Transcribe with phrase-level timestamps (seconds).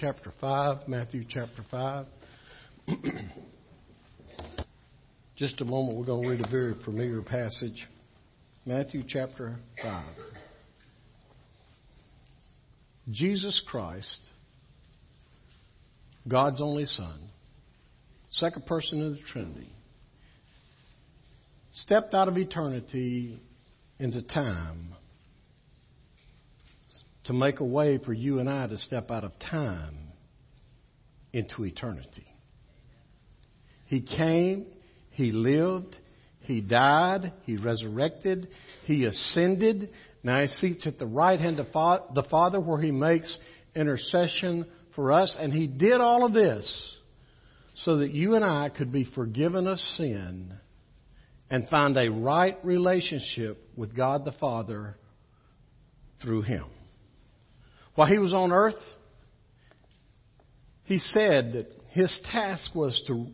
[0.00, 0.88] chapter 5.
[0.88, 2.06] Matthew chapter 5.
[5.36, 7.86] Just a moment, we're going to read a very familiar passage.
[8.64, 10.04] Matthew chapter 5.
[13.10, 14.30] Jesus Christ,
[16.26, 17.28] God's only Son,
[18.30, 19.70] second person of the Trinity,
[21.74, 23.38] stepped out of eternity
[23.98, 24.94] into time
[27.30, 29.96] to make a way for you and I to step out of time
[31.32, 32.26] into eternity.
[33.86, 34.66] He came,
[35.10, 35.96] He lived,
[36.40, 38.48] He died, He resurrected,
[38.84, 39.90] He ascended.
[40.24, 41.66] Now He sits at the right hand of
[42.14, 43.32] the Father where He makes
[43.76, 45.36] intercession for us.
[45.38, 46.96] And He did all of this
[47.84, 50.52] so that you and I could be forgiven of sin
[51.48, 54.96] and find a right relationship with God the Father
[56.20, 56.64] through Him.
[57.94, 58.74] While he was on earth,
[60.84, 63.26] he said that his task was to,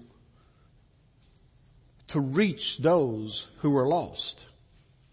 [2.09, 4.41] to reach those who were lost,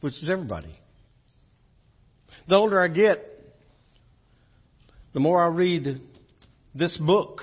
[0.02, 0.80] which is everybody.
[2.48, 3.30] The older I get,
[5.14, 6.02] the more I read
[6.76, 7.42] this book,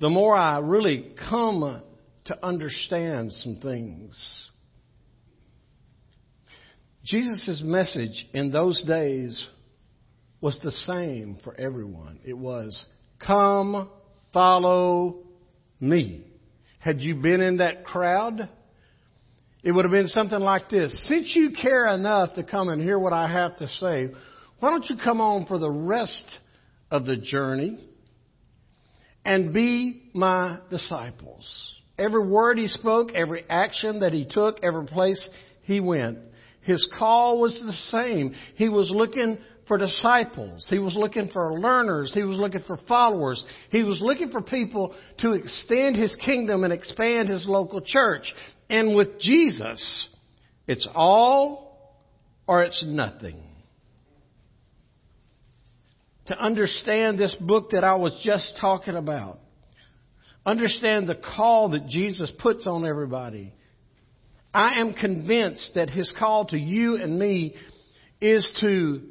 [0.00, 1.82] the more I really come
[2.26, 4.14] to understand some things.
[7.04, 9.46] Jesus' message in those days
[10.40, 12.18] was the same for everyone.
[12.24, 12.84] It was,
[13.24, 13.88] come,
[14.32, 15.18] follow
[15.80, 16.24] me.
[16.78, 18.48] Had you been in that crowd,
[19.62, 21.06] it would have been something like this.
[21.08, 24.08] Since you care enough to come and hear what I have to say,
[24.60, 26.24] why don't you come on for the rest
[26.90, 27.78] of the journey
[29.24, 31.46] and be my disciples?
[31.98, 35.28] Every word he spoke, every action that he took, every place
[35.62, 36.18] he went,
[36.62, 38.34] his call was the same.
[38.54, 39.38] He was looking
[39.70, 40.66] for disciples.
[40.68, 42.10] He was looking for learners.
[42.12, 43.44] He was looking for followers.
[43.70, 48.34] He was looking for people to extend his kingdom and expand his local church.
[48.68, 50.08] And with Jesus,
[50.66, 52.02] it's all
[52.48, 53.40] or it's nothing.
[56.26, 59.38] To understand this book that I was just talking about,
[60.44, 63.54] understand the call that Jesus puts on everybody.
[64.52, 67.54] I am convinced that his call to you and me
[68.20, 69.02] is to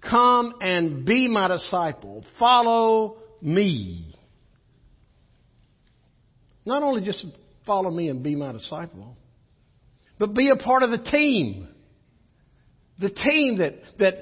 [0.00, 2.24] Come and be my disciple.
[2.38, 4.14] Follow me.
[6.64, 7.24] Not only just
[7.66, 9.16] follow me and be my disciple,
[10.18, 11.68] but be a part of the team.
[12.98, 14.14] The team that, that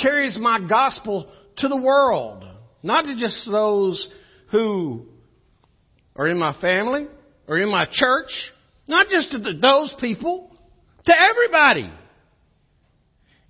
[0.00, 2.44] carries my gospel to the world.
[2.82, 4.08] Not to just those
[4.50, 5.06] who
[6.16, 7.06] are in my family
[7.46, 8.30] or in my church.
[8.86, 10.56] Not just to those people.
[11.04, 11.92] To everybody.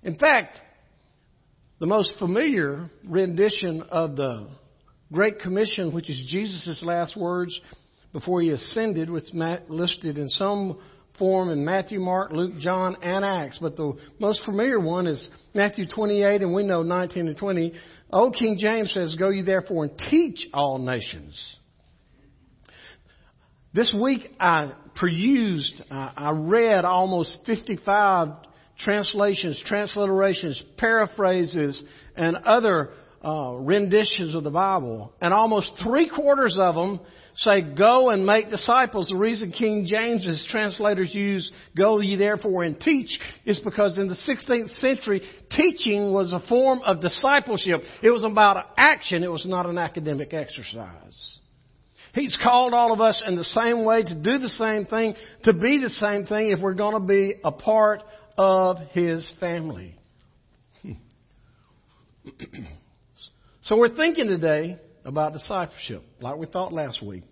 [0.03, 0.59] In fact,
[1.83, 4.47] the most familiar rendition of the
[5.11, 7.59] Great Commission, which is Jesus' last words
[8.13, 9.29] before he ascended, was
[9.67, 10.79] listed in some
[11.19, 13.59] form in Matthew, Mark, Luke, John, and Acts.
[13.61, 17.73] But the most familiar one is Matthew 28, and we know 19 and 20.
[18.13, 21.37] Old King James says, Go ye therefore and teach all nations.
[23.73, 28.29] This week I perused, I read almost 55
[28.79, 31.81] translations, transliterations, paraphrases,
[32.15, 32.91] and other
[33.23, 35.13] uh, renditions of the Bible.
[35.21, 36.99] And almost three quarters of them
[37.35, 39.07] say, go and make disciples.
[39.07, 44.15] The reason King James's translators use go ye therefore and teach is because in the
[44.15, 47.81] 16th century, teaching was a form of discipleship.
[48.01, 49.23] It was about action.
[49.23, 51.39] It was not an academic exercise.
[52.13, 55.53] He's called all of us in the same way to do the same thing, to
[55.53, 58.03] be the same thing if we're going to be a part
[58.37, 59.95] of his family.
[63.63, 67.23] so we're thinking today about discipleship, like we thought last week.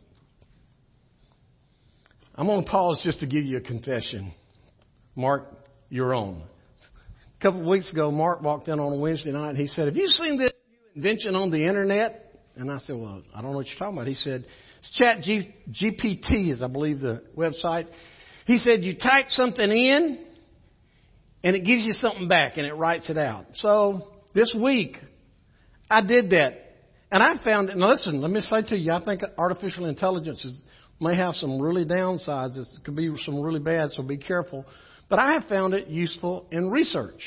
[2.36, 4.34] I'm going to pause just to give you a confession.
[5.16, 5.48] Mark,
[5.90, 6.44] your own.
[7.40, 9.88] A couple of weeks ago, Mark walked in on a Wednesday night and he said,
[9.88, 10.52] Have you seen this
[10.96, 12.40] invention on the internet?
[12.56, 14.08] And I said, Well, I don't know what you're talking about.
[14.08, 14.46] He said,
[14.80, 17.88] It's Chat G- GPT, is I believe the website.
[18.46, 20.26] He said, You type something in
[21.44, 23.46] and it gives you something back and it writes it out.
[23.56, 24.98] So this week,
[25.90, 26.58] I did that.
[27.12, 30.46] And I found it, now listen, let me say to you, I think artificial intelligence
[30.46, 30.64] is,
[31.02, 32.58] may have some really downsides.
[32.58, 34.66] It could be some really bad, so be careful.
[35.10, 37.22] But I have found it useful in research.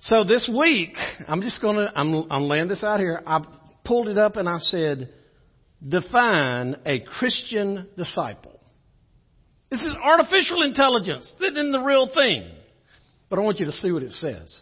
[0.00, 0.94] So this week,
[1.26, 3.22] I'm just going to, I'm, I'm laying this out here.
[3.26, 3.42] I
[3.82, 5.08] pulled it up and I said,
[5.86, 8.60] define a Christian disciple.
[9.70, 11.32] This is artificial intelligence.
[11.40, 12.50] This isn't the real thing.
[13.28, 14.60] But I want you to see what it says.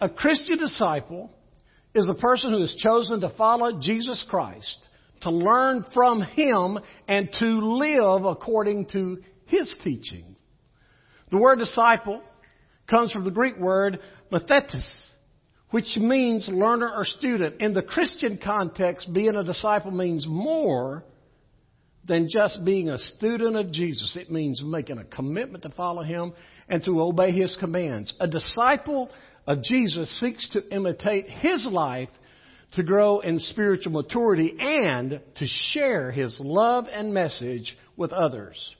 [0.00, 1.30] A Christian disciple
[1.94, 4.86] is a person who has chosen to follow Jesus Christ,
[5.22, 6.78] to learn from Him,
[7.08, 10.36] and to live according to His teaching.
[11.30, 12.22] The word disciple
[12.88, 13.98] comes from the Greek word
[14.30, 14.86] mathetes,
[15.70, 17.60] which means learner or student.
[17.60, 21.04] In the Christian context, being a disciple means more
[22.06, 24.16] than just being a student of Jesus.
[24.16, 26.32] It means making a commitment to follow Him
[26.68, 28.12] and to obey His commands.
[28.20, 29.10] A disciple
[29.46, 32.10] of Jesus seeks to imitate His life
[32.72, 38.74] to grow in spiritual maturity and to share His love and message with others.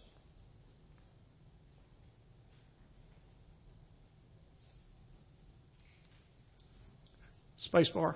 [7.72, 8.14] Spacebar.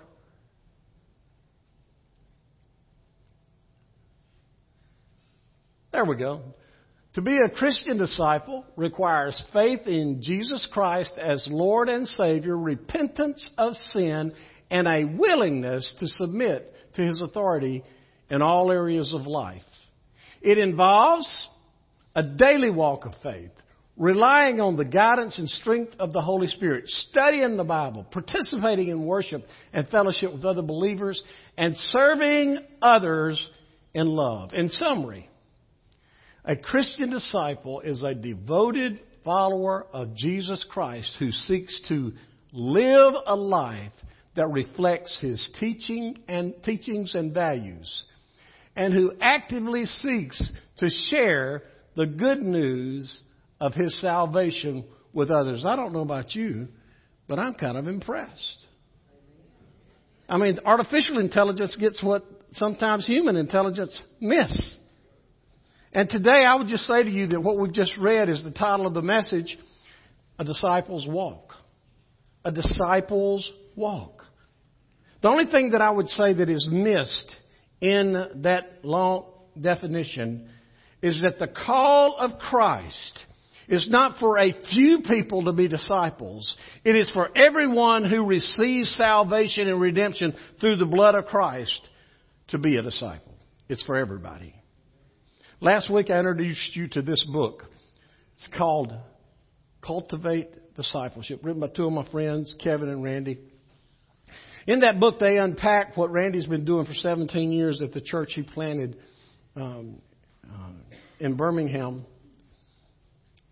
[5.92, 6.42] There we go.
[7.14, 13.50] To be a Christian disciple requires faith in Jesus Christ as Lord and Savior, repentance
[13.58, 14.32] of sin,
[14.70, 17.82] and a willingness to submit to His authority
[18.30, 19.64] in all areas of life.
[20.40, 21.48] It involves
[22.14, 23.50] a daily walk of faith,
[23.96, 29.04] relying on the guidance and strength of the Holy Spirit, studying the Bible, participating in
[29.04, 31.20] worship and fellowship with other believers,
[31.58, 33.44] and serving others
[33.92, 34.54] in love.
[34.54, 35.28] In summary,
[36.44, 42.12] a Christian disciple is a devoted follower of Jesus Christ who seeks to
[42.52, 43.92] live a life
[44.36, 48.04] that reflects his teaching and teachings and values
[48.76, 51.62] and who actively seeks to share
[51.96, 53.20] the good news
[53.60, 55.64] of his salvation with others.
[55.66, 56.68] I don't know about you,
[57.28, 58.66] but I'm kind of impressed.
[60.28, 64.78] I mean, artificial intelligence gets what sometimes human intelligence miss.
[65.92, 68.52] And today I would just say to you that what we've just read is the
[68.52, 69.58] title of the message,
[70.38, 71.52] A Disciple's Walk.
[72.44, 74.24] A Disciple's Walk.
[75.22, 77.34] The only thing that I would say that is missed
[77.80, 79.26] in that long
[79.60, 80.48] definition
[81.02, 83.24] is that the call of Christ
[83.68, 86.54] is not for a few people to be disciples.
[86.84, 91.88] It is for everyone who receives salvation and redemption through the blood of Christ
[92.48, 93.34] to be a disciple.
[93.68, 94.54] It's for everybody.
[95.62, 97.66] Last week I introduced you to this book.
[98.32, 98.94] It's called
[99.84, 103.38] Cultivate Discipleship, written by two of my friends, Kevin and Randy.
[104.66, 108.32] In that book, they unpack what Randy's been doing for 17 years at the church
[108.34, 108.96] he planted
[109.54, 110.00] um,
[110.50, 110.70] uh,
[111.18, 112.06] in Birmingham.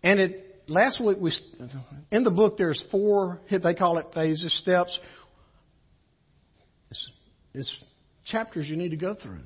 [0.01, 1.31] And it last week we
[2.09, 4.97] in the book there's four they call it phases, steps.
[6.89, 7.11] It's,
[7.53, 7.71] it's
[8.25, 9.41] chapters you need to go through.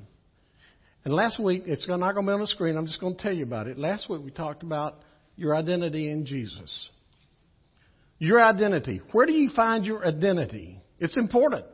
[1.04, 2.76] And last week, it's not going to be on the screen.
[2.76, 3.78] I'm just going to tell you about it.
[3.78, 5.00] Last week, we talked about
[5.36, 6.88] your identity in Jesus.
[8.18, 9.02] Your identity.
[9.12, 10.80] Where do you find your identity?
[10.98, 11.66] It's important.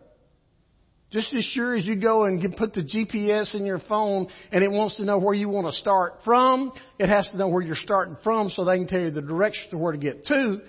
[1.12, 4.71] Just as sure as you go and put the GPS in your phone and it
[4.71, 7.77] wants to know where you want to start from, it has to know where you're
[7.77, 10.61] starting from so they can tell you the direction to where to get to.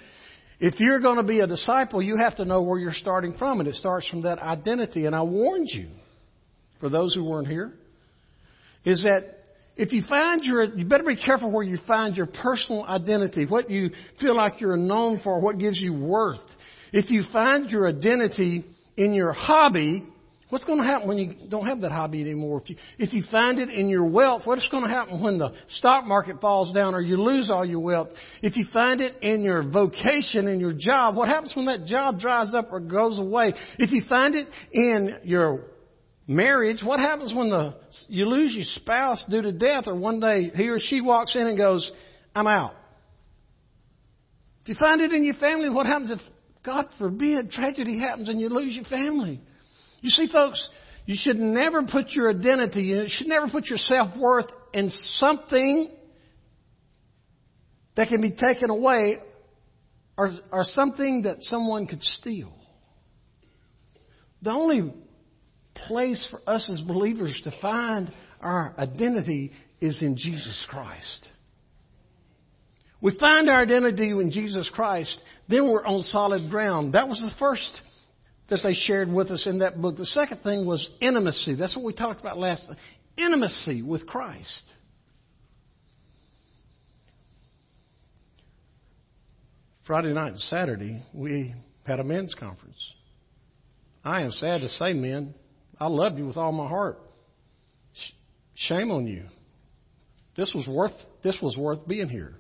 [0.60, 3.60] If you're going to be a disciple, you have to know where you're starting from,
[3.60, 5.06] and it starts from that identity.
[5.06, 5.90] And I warned you,
[6.80, 7.74] for those who weren't here,
[8.86, 9.38] is that
[9.76, 13.70] if you find your, you better be careful where you find your personal identity, what
[13.70, 16.40] you feel like you're known for, what gives you worth.
[16.92, 18.66] If you find your identity
[18.98, 20.06] in your hobby,
[20.50, 22.62] what's going to happen when you don't have that hobby anymore?
[22.62, 25.54] If you, if you find it in your wealth, what's going to happen when the
[25.70, 28.10] stock market falls down or you lose all your wealth?
[28.42, 32.20] If you find it in your vocation, in your job, what happens when that job
[32.20, 33.54] dries up or goes away?
[33.80, 35.71] If you find it in your
[36.32, 37.76] marriage, what happens when the,
[38.08, 41.48] you lose your spouse due to death or one day he or she walks in
[41.48, 41.90] and goes,
[42.36, 42.74] I'm out?
[44.64, 46.20] If you find it in your family, what happens if,
[46.64, 49.42] God forbid, tragedy happens and you lose your family?
[50.02, 50.68] You see, folks,
[51.06, 55.90] you should never put your identity, you should never put your self worth in something
[57.96, 59.18] that can be taken away
[60.18, 62.54] or, or something that someone could steal.
[64.44, 64.94] The only
[65.88, 71.28] place for us as believers to find our identity is in Jesus Christ.
[73.02, 75.20] We find our identity in Jesus Christ,
[75.50, 76.94] then we're on solid ground.
[76.94, 77.82] That was the first
[78.50, 79.98] that they shared with us in that book.
[79.98, 81.56] The second thing was intimacy.
[81.56, 82.78] That's what we talked about last time.
[83.18, 84.74] Intimacy with Christ.
[89.86, 92.78] Friday night and Saturday, we had a men's conference.
[94.04, 95.34] I am sad to say, men,
[95.82, 97.00] I love you with all my heart.
[98.54, 99.24] Shame on you.
[100.38, 100.92] This was worth
[101.24, 102.36] this was worth being here.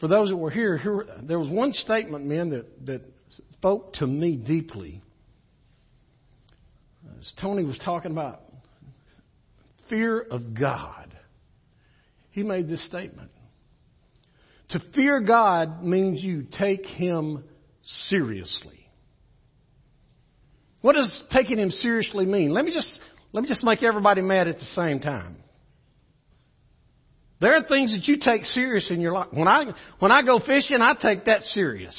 [0.00, 3.00] For those that were here, here there was one statement, men, that, that
[3.54, 5.02] spoke to me deeply.
[7.18, 8.42] As Tony was talking about
[9.88, 11.16] fear of God,
[12.32, 13.30] he made this statement.
[14.70, 17.44] To fear God means you take Him
[18.08, 18.83] seriously.
[20.84, 22.50] What does taking Him seriously mean?
[22.50, 22.98] Let me just,
[23.32, 25.36] let me just make everybody mad at the same time.
[27.40, 29.28] There are things that you take serious in your life.
[29.30, 29.64] When I,
[29.98, 31.98] when I go fishing, I take that serious.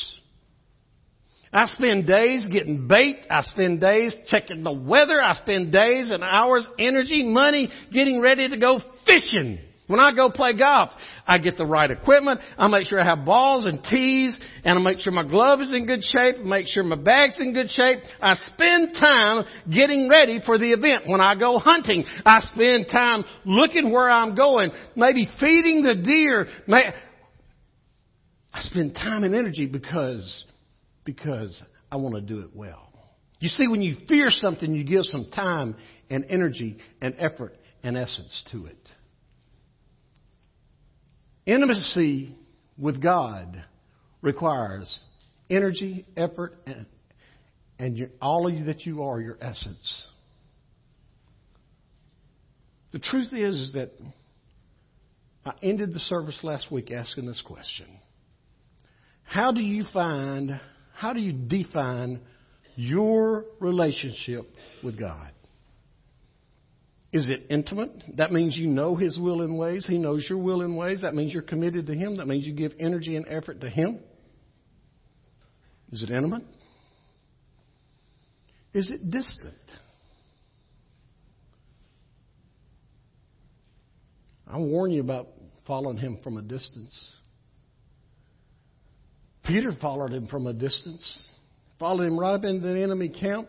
[1.51, 3.21] I spend days getting bait.
[3.27, 5.19] I spend days checking the weather.
[5.19, 9.57] I spend days and hours, energy, money getting ready to go fishing.
[9.87, 10.89] When I go play golf,
[11.27, 12.41] I get the right equipment.
[12.57, 15.71] I make sure I have balls and tees, and I make sure my glove is
[15.73, 17.99] in good shape, make sure my bag's in good shape.
[18.19, 21.07] I spend time getting ready for the event.
[21.07, 26.47] When I go hunting, I spend time looking where I'm going, maybe feeding the deer.
[28.51, 30.45] I spend time and energy because,
[31.03, 31.61] because
[31.91, 32.89] I want to do it well.
[33.39, 35.75] You see, when you fear something, you give some time
[36.09, 38.77] and energy and effort and essence to it.
[41.45, 42.35] Intimacy
[42.77, 43.63] with God
[44.21, 45.03] requires
[45.49, 46.85] energy, effort, and,
[47.77, 50.07] and your, all of you that you are, your essence.
[52.91, 53.91] The truth is, is that
[55.45, 57.87] I ended the service last week asking this question.
[59.23, 60.59] How do you find,
[60.93, 62.21] how do you define
[62.75, 64.49] your relationship
[64.83, 65.31] with God?
[67.13, 67.91] Is it intimate?
[68.17, 69.85] That means you know His will and ways.
[69.87, 71.01] He knows your will and ways.
[71.01, 72.17] That means you're committed to Him.
[72.17, 73.99] That means you give energy and effort to Him.
[75.91, 76.43] Is it intimate?
[78.73, 79.53] Is it distant?
[84.47, 85.27] I warn you about
[85.65, 86.93] following Him from a distance.
[89.45, 91.29] Peter followed Him from a distance,
[91.79, 93.47] followed Him right up into the enemy camp,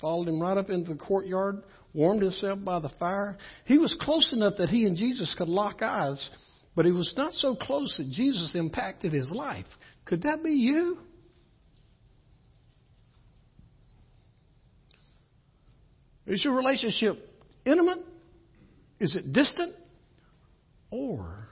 [0.00, 1.62] followed Him right up into the courtyard
[1.96, 3.38] warmed himself by the fire.
[3.64, 6.28] He was close enough that he and Jesus could lock eyes,
[6.76, 9.66] but he was not so close that Jesus impacted his life.
[10.04, 10.98] Could that be you?
[16.26, 17.16] Is your relationship
[17.64, 18.04] intimate?
[19.00, 19.74] Is it distant?
[20.90, 21.48] Or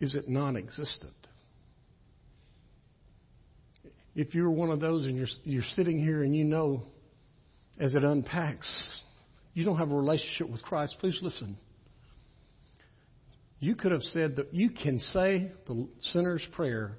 [0.00, 1.12] is it non existent?
[4.14, 6.82] If you're one of those and you're, you're sitting here and you know
[7.78, 8.84] as it unpacks.
[9.54, 11.56] You don't have a relationship with Christ, please listen.
[13.60, 16.96] You could have said that you can say the sinner's prayer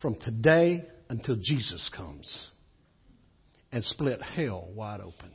[0.00, 2.38] from today until Jesus comes
[3.72, 5.30] and split hell wide open.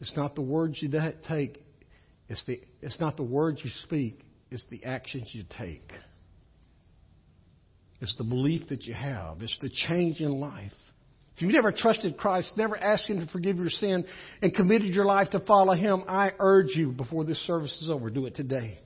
[0.00, 0.90] It's not the words you
[1.28, 1.62] take,
[2.28, 4.20] it's, the, it's not the words you speak,
[4.50, 5.90] it's the actions you take.
[8.00, 10.72] It's the belief that you have, it's the change in life.
[11.36, 14.06] If you've never trusted Christ, never asked Him to forgive your sin,
[14.40, 18.08] and committed your life to follow Him, I urge you before this service is over,
[18.08, 18.78] do it today.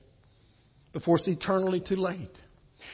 [0.91, 2.37] Before it's eternally too late.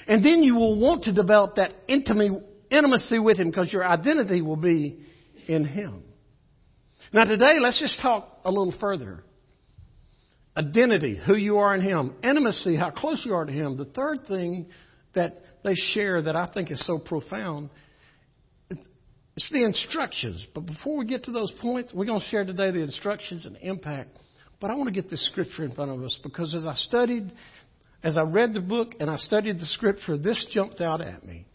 [0.07, 4.57] And then you will want to develop that intimacy with Him because your identity will
[4.57, 4.99] be
[5.47, 6.03] in Him.
[7.11, 9.23] Now today, let's just talk a little further.
[10.55, 12.13] Identity, who you are in Him.
[12.23, 13.75] Intimacy, how close you are to Him.
[13.75, 14.67] The third thing
[15.15, 17.71] that they share that I think is so profound
[19.37, 20.43] it's the instructions.
[20.55, 23.55] But before we get to those points, we're going to share today the instructions and
[23.61, 24.17] impact.
[24.59, 27.31] But I want to get this scripture in front of us because as I studied,
[28.03, 31.45] as I read the book and I studied the scripture, this jumped out at me.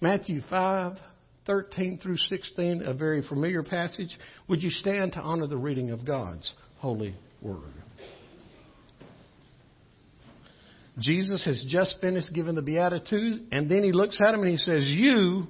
[0.00, 0.98] Matthew 5,
[1.46, 4.18] 13 through 16, a very familiar passage.
[4.48, 7.72] Would you stand to honor the reading of God's holy word?
[10.98, 14.56] Jesus has just finished giving the Beatitudes, and then he looks at him and he
[14.56, 15.46] says, You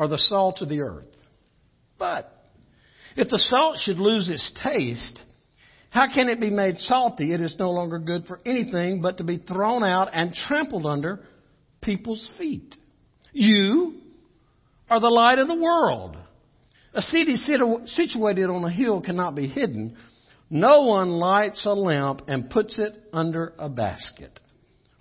[0.00, 1.04] are the salt of the earth.
[1.98, 2.32] But
[3.16, 5.20] if the salt should lose its taste,
[5.90, 7.34] how can it be made salty?
[7.34, 11.20] It is no longer good for anything but to be thrown out and trampled under
[11.82, 12.74] people's feet.
[13.32, 14.00] You
[14.88, 16.16] are the light of the world.
[16.94, 19.98] A city situated on a hill cannot be hidden.
[20.48, 24.40] No one lights a lamp and puts it under a basket.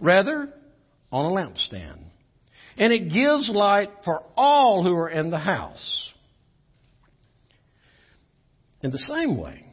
[0.01, 0.53] Rather,
[1.10, 2.09] on a lampstand
[2.80, 6.12] and it gives light for all who are in the house.
[8.82, 9.66] In the same way,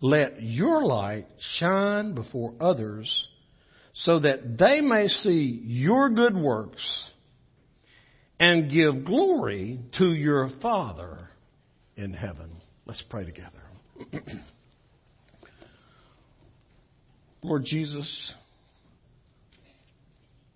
[0.00, 1.26] let your light
[1.58, 3.28] shine before others
[3.92, 6.82] so that they may see your good works
[8.40, 11.28] and give glory to your Father
[11.96, 12.50] in heaven.
[12.86, 13.62] Let's pray together.
[17.42, 18.32] Lord Jesus,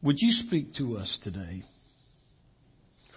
[0.07, 1.65] Would you speak to us today?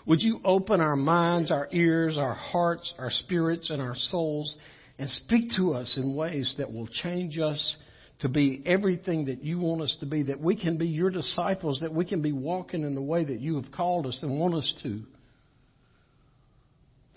[0.08, 4.58] Would you open our minds, our ears, our hearts, our spirits, and our souls
[4.98, 7.76] and speak to us in ways that will change us
[8.22, 11.80] to be everything that you want us to be, that we can be your disciples,
[11.82, 14.56] that we can be walking in the way that you have called us and want
[14.56, 15.04] us to.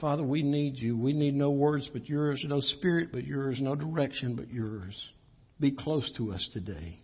[0.02, 0.98] Father, we need you.
[0.98, 5.02] We need no words but yours, no spirit but yours, no direction but yours.
[5.58, 7.00] Be close to us today.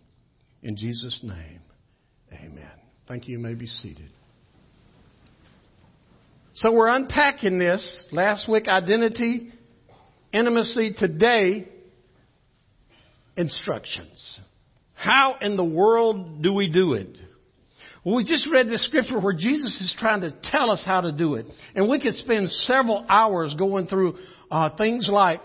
[0.61, 1.61] In Jesus' name,
[2.33, 2.71] amen.
[3.07, 3.37] Thank you.
[3.37, 4.11] You may be seated.
[6.55, 8.05] So we're unpacking this.
[8.11, 9.51] Last week, identity,
[10.33, 10.93] intimacy.
[10.97, 11.67] Today,
[13.37, 14.39] instructions.
[14.93, 17.17] How in the world do we do it?
[18.03, 21.11] Well, we just read the scripture where Jesus is trying to tell us how to
[21.11, 21.45] do it.
[21.75, 24.17] And we could spend several hours going through
[24.51, 25.41] uh, things like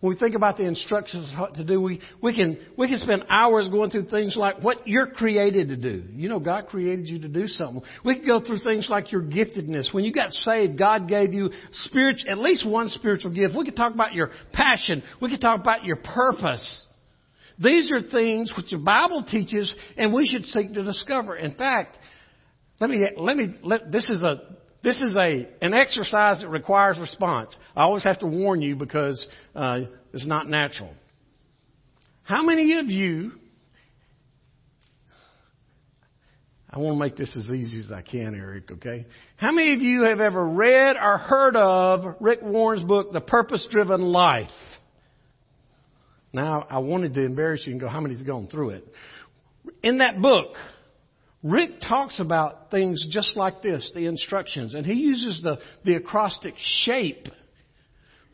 [0.00, 3.68] when we think about the instructions to do, we, we can we can spend hours
[3.68, 6.04] going through things like what you're created to do.
[6.14, 7.82] You know, God created you to do something.
[8.02, 9.92] We can go through things like your giftedness.
[9.92, 11.50] When you got saved, God gave you
[11.84, 13.54] spiritual, at least one spiritual gift.
[13.54, 15.02] We could talk about your passion.
[15.20, 16.86] We could talk about your purpose.
[17.62, 21.36] These are things which the Bible teaches, and we should seek to discover.
[21.36, 21.98] In fact,
[22.80, 24.40] let me let me let this is a
[24.82, 27.54] this is a an exercise that requires response.
[27.76, 29.80] I always have to warn you because uh,
[30.12, 30.94] it's not natural.
[32.22, 33.32] How many of you?
[36.72, 38.70] I want to make this as easy as I can, Eric.
[38.70, 39.06] Okay.
[39.36, 43.66] How many of you have ever read or heard of Rick Warren's book, The Purpose
[43.68, 44.48] Driven Life?
[46.32, 48.88] Now, I wanted to embarrass you and go, how many's gone through it?
[49.82, 50.54] In that book,
[51.42, 56.54] Rick talks about things just like this, the instructions, and he uses the, the acrostic
[56.84, 57.28] shape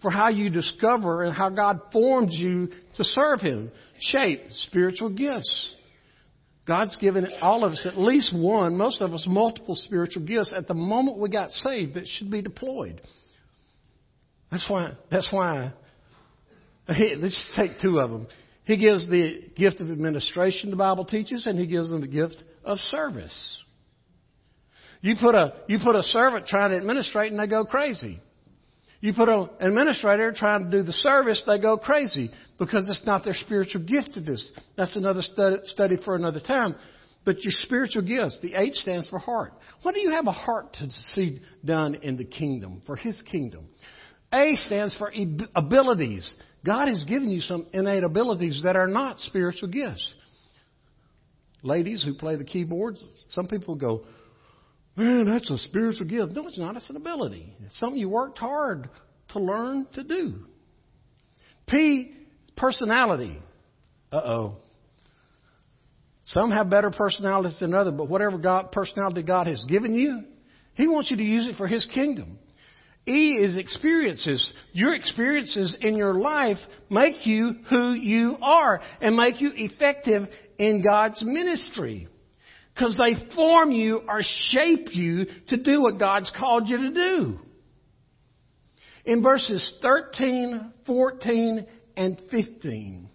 [0.03, 3.71] for how you discover and how God forms you to serve Him.
[3.99, 5.75] Shape, spiritual gifts.
[6.67, 10.67] God's given all of us at least one, most of us multiple spiritual gifts at
[10.67, 13.01] the moment we got saved that should be deployed.
[14.51, 15.73] That's why, that's why,
[16.89, 18.27] let's take two of them.
[18.65, 22.37] He gives the gift of administration, the Bible teaches, and he gives them the gift
[22.67, 23.63] of service.
[25.01, 28.21] You put a, you put a servant trying to administrate and they go crazy.
[29.01, 33.25] You put an administrator trying to do the service, they go crazy because it's not
[33.25, 34.49] their spiritual giftedness.
[34.77, 36.75] That's another study, for another time.
[37.25, 39.53] But your spiritual gifts, the H stands for heart.
[39.83, 43.69] What do you have a heart to see done in the kingdom, for His kingdom?
[44.33, 45.13] A stands for
[45.55, 46.35] abilities.
[46.65, 50.15] God has given you some innate abilities that are not spiritual gifts
[51.67, 54.05] ladies who play the keyboards, some people go,
[54.97, 56.33] man, that's a spiritual gift.
[56.33, 56.77] No, it's not.
[56.77, 57.55] It's an ability.
[57.65, 58.89] It's something you worked hard
[59.31, 60.47] to learn to do.
[61.69, 62.13] P,
[62.57, 63.39] personality.
[64.11, 64.57] Uh oh.
[66.23, 70.25] Some have better personalities than others, but whatever God, personality God has given you,
[70.75, 72.39] He wants you to use it for His kingdom.
[73.09, 74.53] E is experiences.
[74.73, 76.59] Your experiences in your life
[76.91, 82.09] make you who you are and make you effective in God's ministry.
[82.75, 87.39] Because they form you or shape you to do what God's called you to do.
[89.07, 91.67] In verses 13, 14,
[91.97, 93.09] and 15,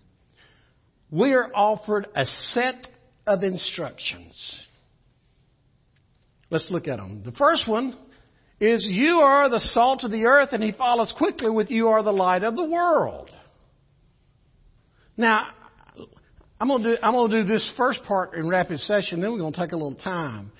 [1.12, 2.88] we are offered a set
[3.28, 4.34] of instructions.
[6.50, 7.22] Let's look at them.
[7.24, 7.98] The first one
[8.60, 12.04] is you are the salt of the earth, and he follows quickly with you are
[12.04, 13.30] the light of the world.
[15.18, 15.48] Now,
[16.62, 19.32] I'm going to do, I'm going to do this first part in rapid session, then
[19.32, 20.52] we're going to take a little time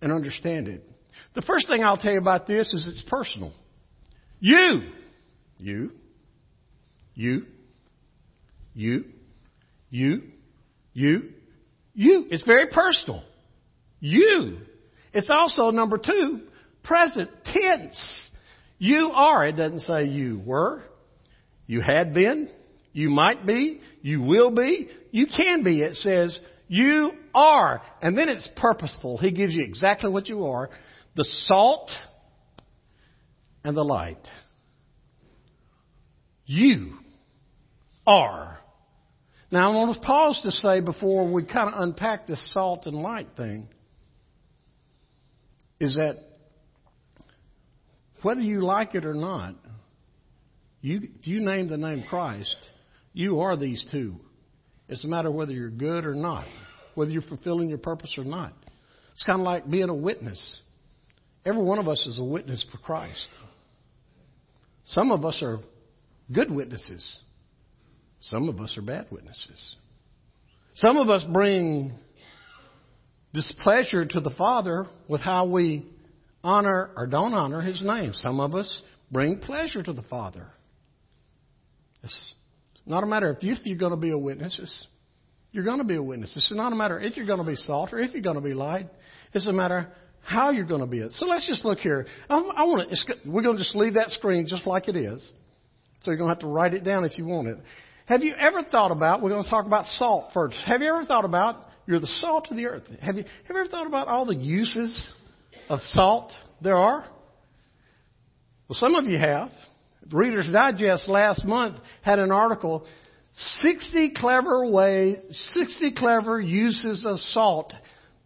[0.00, 0.88] and understand it.
[1.34, 3.52] The first thing I'll tell you about this is it's personal.
[4.38, 4.82] You,
[5.58, 5.90] you,
[7.16, 7.46] you,
[8.72, 9.04] you,
[9.90, 10.22] you,
[10.92, 11.22] you,
[11.92, 12.26] you.
[12.30, 13.24] It's very personal.
[13.98, 14.58] You.
[15.12, 16.42] It's also number two,
[16.84, 18.30] present tense.
[18.78, 19.44] You are.
[19.44, 20.84] It doesn't say you were,
[21.66, 22.48] you had been,
[22.96, 25.82] you might be, you will be, you can be.
[25.82, 27.82] It says you are.
[28.00, 29.18] And then it's purposeful.
[29.18, 30.70] He gives you exactly what you are
[31.14, 31.90] the salt
[33.62, 34.26] and the light.
[36.46, 36.94] You
[38.06, 38.60] are.
[39.50, 42.96] Now, I want to pause to say before we kind of unpack this salt and
[42.96, 43.68] light thing
[45.78, 46.16] is that
[48.22, 49.54] whether you like it or not,
[50.80, 52.56] you, if you name the name Christ,
[53.16, 54.16] you are these two.
[54.90, 56.44] It's a matter of whether you're good or not,
[56.94, 58.52] whether you're fulfilling your purpose or not.
[59.12, 60.60] It's kind of like being a witness.
[61.46, 63.30] Every one of us is a witness for Christ.
[64.88, 65.60] Some of us are
[66.30, 67.04] good witnesses.
[68.20, 69.76] Some of us are bad witnesses.
[70.74, 71.92] Some of us bring
[73.32, 75.86] displeasure to the Father with how we
[76.44, 78.12] honor or don't honor His name.
[78.12, 80.48] Some of us bring pleasure to the Father.
[82.02, 82.34] It's
[82.86, 84.58] not a matter if you're going to be a witness.
[84.62, 84.86] It's,
[85.52, 86.36] you're going to be a witness.
[86.36, 88.42] It's not a matter if you're going to be salt or if you're going to
[88.42, 88.88] be light.
[89.32, 89.88] It's a matter
[90.22, 91.12] how you're going to be it.
[91.12, 92.06] So let's just look here.
[92.28, 95.28] I, I want to, we're going to just leave that screen just like it is.
[96.02, 97.58] So you're going to have to write it down if you want it.
[98.06, 100.56] Have you ever thought about, we're going to talk about salt first.
[100.66, 102.84] Have you ever thought about, you're the salt of the earth.
[103.00, 105.12] Have you, have you ever thought about all the uses
[105.68, 107.04] of salt there are?
[108.68, 109.50] Well, some of you have.
[110.12, 112.86] Reader's Digest last month had an article,
[113.62, 115.18] 60 clever ways,
[115.50, 117.72] 60 clever uses of salt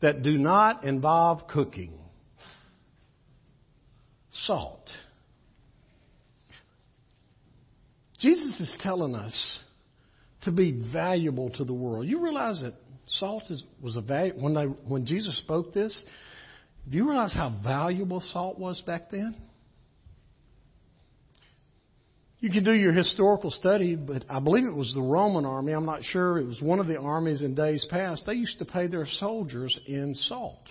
[0.01, 1.93] that do not involve cooking.
[4.45, 4.89] Salt.
[8.21, 9.59] Jesus is telling us
[10.43, 12.07] to be valuable to the world.
[12.07, 12.75] You realize that
[13.07, 16.05] salt is, was a value when they when Jesus spoke this.
[16.89, 19.37] Do you realize how valuable salt was back then?
[22.41, 25.73] You can do your historical study, but I believe it was the Roman army.
[25.73, 26.39] I'm not sure.
[26.39, 28.25] It was one of the armies in days past.
[28.27, 30.67] They used to pay their soldiers in salt.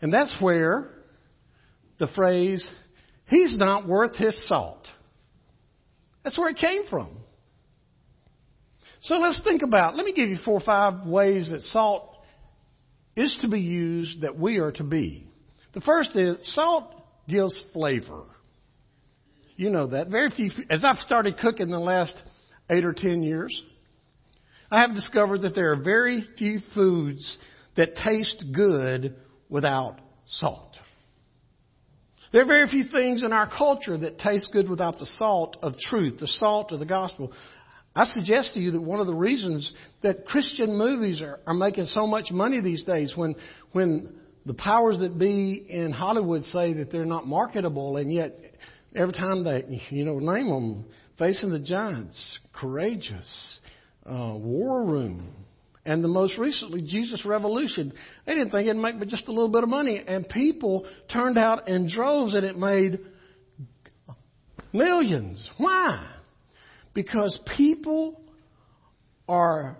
[0.00, 0.90] And that's where
[1.98, 2.68] the phrase,
[3.26, 4.86] he's not worth his salt.
[6.22, 7.08] That's where it came from.
[9.00, 12.16] So let's think about, let me give you four or five ways that salt
[13.16, 15.26] is to be used that we are to be.
[15.74, 16.94] The first is salt
[17.28, 18.24] gives flavor.
[19.58, 20.06] You know that.
[20.06, 22.14] Very few, as I've started cooking the last
[22.70, 23.60] eight or ten years,
[24.70, 27.36] I have discovered that there are very few foods
[27.76, 29.16] that taste good
[29.48, 29.96] without
[30.28, 30.76] salt.
[32.30, 35.74] There are very few things in our culture that taste good without the salt of
[35.88, 37.32] truth, the salt of the gospel.
[37.96, 41.86] I suggest to you that one of the reasons that Christian movies are, are making
[41.86, 43.34] so much money these days when,
[43.72, 48.38] when the powers that be in Hollywood say that they're not marketable and yet
[48.94, 50.84] every time they, you know, name them,
[51.18, 53.58] Facing the Giants, Courageous,
[54.06, 55.28] uh, War Room,
[55.84, 57.92] and the most recently, Jesus Revolution.
[58.24, 61.38] They didn't think it'd make but just a little bit of money, and people turned
[61.38, 63.00] out in droves, and it made
[64.72, 65.42] millions.
[65.56, 66.06] Why?
[66.94, 68.20] Because people
[69.28, 69.76] are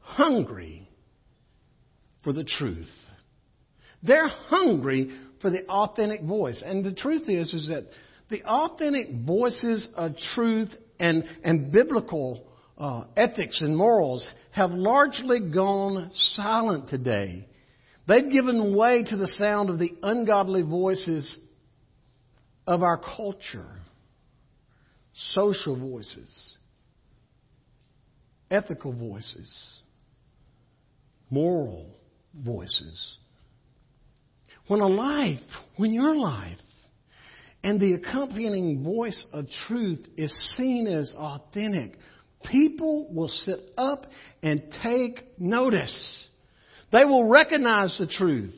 [0.00, 0.88] hungry
[2.24, 2.90] for the truth.
[4.02, 5.10] They're hungry
[5.40, 6.62] for the authentic voice.
[6.64, 7.86] And the truth is, is that
[8.30, 12.46] the authentic voices of truth and, and biblical
[12.78, 17.46] uh, ethics and morals have largely gone silent today.
[18.08, 21.38] They've given way to the sound of the ungodly voices
[22.66, 23.68] of our culture,
[25.32, 26.56] social voices,
[28.50, 29.52] ethical voices,
[31.30, 31.86] moral
[32.34, 33.16] voices.
[34.68, 35.40] When a life,
[35.76, 36.58] when your life
[37.62, 41.98] and the accompanying voice of truth is seen as authentic,
[42.44, 44.06] people will sit up
[44.42, 46.24] and take notice.
[46.92, 48.54] They will recognize the truth.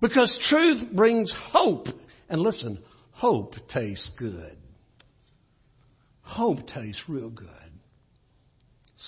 [0.00, 1.86] Because truth brings hope.
[2.28, 4.56] And listen, hope tastes good.
[6.22, 7.48] Hope tastes real good.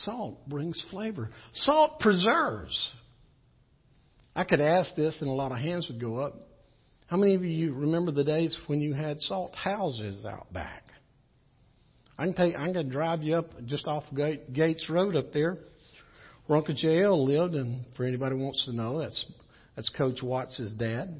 [0.05, 1.31] Salt brings flavor.
[1.55, 2.95] Salt preserves.
[4.37, 6.35] I could ask this and a lot of hands would go up.
[7.15, 10.83] How many of you remember the days when you had salt houses out back?
[12.19, 14.03] I can take, I'm going to drive you up just off
[14.53, 15.59] Gates Road up there,
[16.49, 19.27] where Uncle JL lived, and for anybody who wants to know, that's
[19.77, 21.15] that's Coach Watts' dad,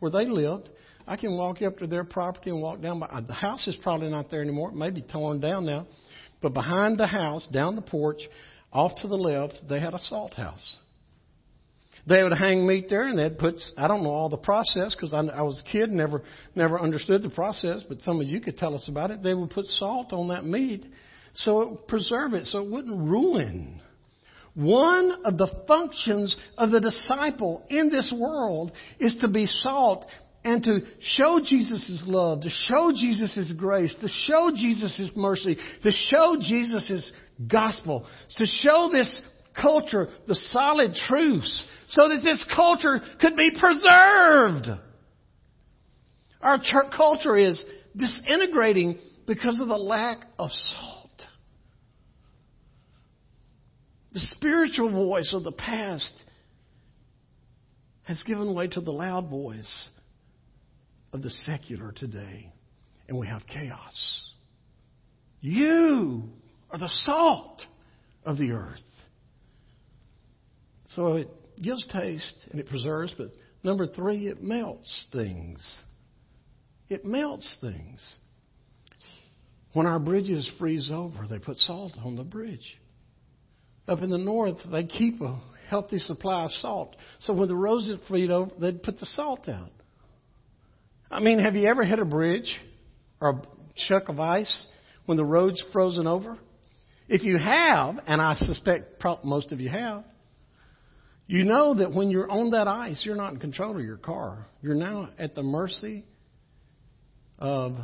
[0.00, 0.68] where they lived.
[1.06, 3.00] I can walk up to their property and walk down.
[3.00, 4.68] By, uh, the house is probably not there anymore.
[4.68, 5.86] It may be torn down now,
[6.42, 8.20] but behind the house, down the porch,
[8.70, 10.76] off to the left, they had a salt house.
[12.08, 15.12] They would hang meat there, and they'd put, I don't know all the process because
[15.12, 16.22] I, I was a kid, never,
[16.54, 19.22] never understood the process, but some of you could tell us about it.
[19.22, 20.86] They would put salt on that meat
[21.34, 23.80] so it would preserve it, so it wouldn't ruin.
[24.54, 30.06] One of the functions of the disciple in this world is to be salt
[30.44, 36.36] and to show Jesus' love, to show Jesus' grace, to show Jesus' mercy, to show
[36.40, 37.12] Jesus'
[37.46, 39.20] gospel, to show this
[39.60, 44.68] culture the solid truths so that this culture could be preserved.
[46.40, 46.58] Our
[46.96, 47.62] culture is
[47.96, 51.24] disintegrating because of the lack of salt.
[54.12, 56.12] The spiritual voice of the past
[58.04, 59.88] has given way to the loud voice
[61.12, 62.50] of the secular today,
[63.06, 64.32] and we have chaos.
[65.40, 66.24] You
[66.70, 67.62] are the salt
[68.24, 68.80] of the earth.
[70.94, 71.28] So it
[71.60, 73.30] gives taste and it preserves, but
[73.62, 75.80] number three, it melts things.
[76.88, 78.14] It melts things.
[79.74, 82.78] When our bridges freeze over, they put salt on the bridge.
[83.86, 86.96] Up in the north, they keep a healthy supply of salt.
[87.20, 89.72] So when the roads freeze over, they'd put the salt out.
[91.10, 92.58] I mean, have you ever hit a bridge
[93.20, 93.42] or a
[93.88, 94.66] chunk of ice
[95.06, 96.38] when the road's frozen over?
[97.08, 100.04] If you have, and I suspect most of you have,
[101.28, 104.46] you know that when you're on that ice, you're not in control of your car.
[104.62, 106.06] You're now at the mercy
[107.38, 107.76] of,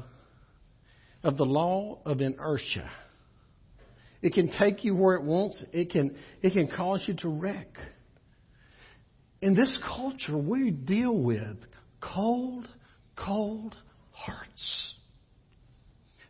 [1.23, 2.91] of the law of inertia.
[4.23, 5.63] It can take you where it wants.
[5.75, 7.69] It can, it can cause you to wreck.
[9.43, 11.59] In this culture, we deal with
[12.01, 12.67] cold,
[13.15, 13.75] cold
[14.13, 14.95] hearts.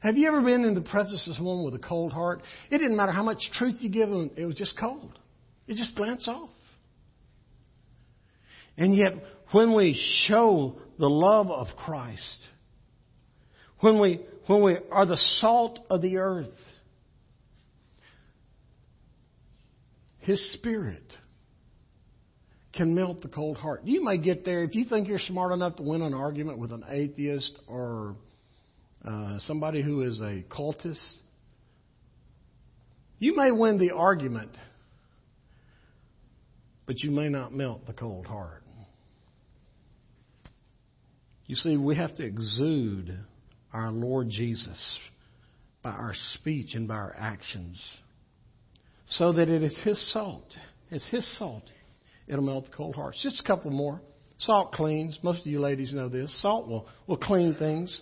[0.00, 2.42] Have you ever been in the presence of someone with a cold heart?
[2.70, 5.16] It didn't matter how much truth you give them, it was just cold.
[5.68, 6.50] It just glanced off.
[8.76, 9.12] And yet,
[9.52, 12.46] when we show the love of Christ,
[13.80, 16.48] when we, when we are the salt of the earth,
[20.18, 21.12] His Spirit
[22.72, 23.82] can melt the cold heart.
[23.84, 26.72] You may get there if you think you're smart enough to win an argument with
[26.72, 28.16] an atheist or
[29.04, 31.12] uh, somebody who is a cultist.
[33.18, 34.50] You may win the argument,
[36.87, 38.63] but you may not melt the cold heart.
[41.46, 43.18] You see, we have to exude
[43.72, 44.98] our Lord Jesus
[45.83, 47.80] by our speech and by our actions
[49.07, 50.46] so that it is His salt.
[50.90, 51.64] It's His salt
[52.26, 53.22] it'll melt the cold hearts.
[53.22, 54.00] Just a couple more.
[54.38, 55.18] Salt cleans.
[55.22, 56.35] Most of you ladies know this.
[56.42, 58.00] Salt will, will clean things.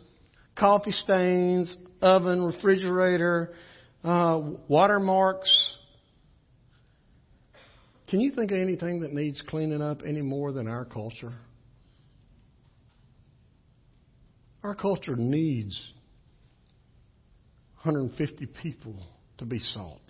[0.57, 3.55] Coffee stains, oven, refrigerator,
[4.05, 5.50] uh, watermarks.
[8.09, 11.33] Can you think of anything that needs cleaning up any more than our culture?
[14.62, 15.92] Our culture needs
[17.83, 18.94] 150 people
[19.38, 20.01] to be salt.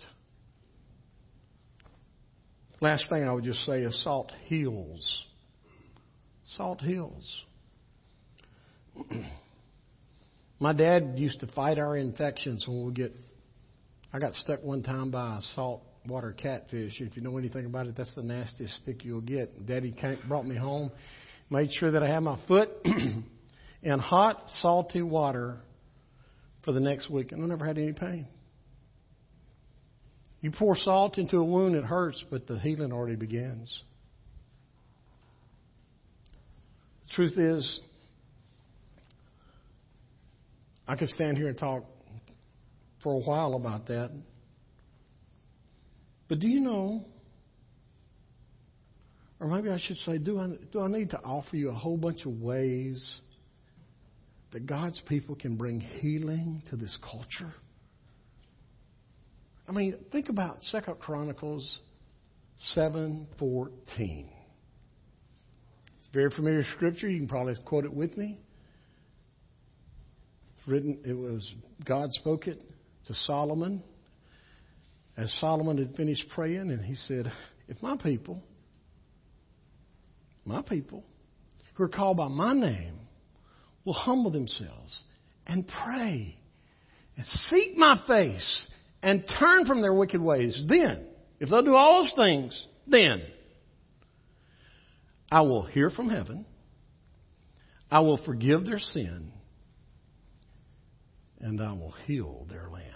[2.79, 5.23] Last thing I would just say is salt heals.
[6.55, 7.43] Salt heals.
[10.59, 13.15] My dad used to fight our infections when we get.
[14.11, 16.93] I got stuck one time by a salt water catfish.
[16.99, 19.65] If you know anything about it, that's the nastiest stick you'll get.
[19.65, 19.95] Daddy
[20.27, 20.91] brought me home,
[21.49, 22.69] made sure that I had my foot
[23.83, 25.57] in hot, salty water
[26.63, 28.27] for the next week, and I never had any pain.
[30.41, 33.81] You pour salt into a wound, it hurts, but the healing already begins.
[37.07, 37.79] The truth is,
[40.87, 41.83] I could stand here and talk
[43.03, 44.11] for a while about that.
[46.29, 47.05] But do you know,
[49.39, 51.97] or maybe I should say, do I, do I need to offer you a whole
[51.97, 53.19] bunch of ways
[54.53, 57.53] that God's people can bring healing to this culture?
[59.67, 61.79] I mean, think about Second Chronicles
[62.73, 64.29] seven fourteen.
[65.97, 67.09] It's a very familiar scripture.
[67.09, 68.39] You can probably quote it with me.
[70.57, 70.99] It's written.
[71.05, 71.51] It was
[71.83, 72.61] God spoke it
[73.07, 73.81] to Solomon
[75.17, 77.31] as Solomon had finished praying, and he said,
[77.67, 78.43] "If my people,
[80.45, 81.03] my people,
[81.73, 82.99] who are called by my name,
[83.85, 85.03] will humble themselves
[85.45, 86.37] and pray
[87.17, 88.67] and seek my face."
[89.03, 91.05] and turn from their wicked ways, then,
[91.39, 93.21] if they'll do all those things, then
[95.29, 96.45] I will hear from heaven,
[97.91, 99.31] I will forgive their sin,
[101.41, 102.89] and I will heal their land.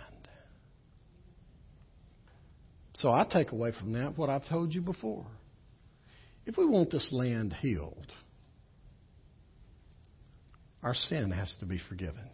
[2.96, 5.28] So I take away from that what I've told you before.
[6.46, 8.12] If we want this land healed,
[10.88, 12.30] our sin has to be forgiven.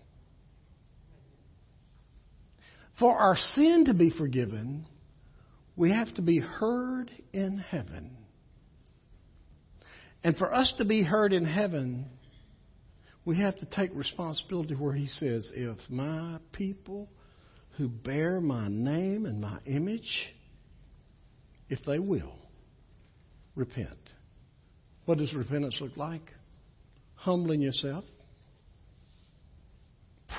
[2.99, 4.85] For our sin to be forgiven,
[5.75, 8.15] we have to be heard in heaven.
[10.23, 12.05] And for us to be heard in heaven,
[13.25, 17.09] we have to take responsibility where he says, If my people
[17.77, 20.31] who bear my name and my image,
[21.69, 22.35] if they will,
[23.55, 24.11] repent.
[25.05, 26.31] What does repentance look like?
[27.15, 28.03] Humbling yourself,